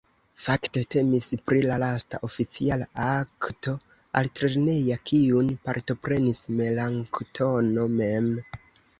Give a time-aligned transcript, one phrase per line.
[0.43, 3.73] Fakte temis pri la lasta oficiala akto
[4.21, 8.31] altlerneja kiun partoprenis Melanktono mem.